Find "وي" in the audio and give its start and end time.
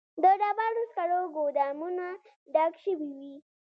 3.17-3.33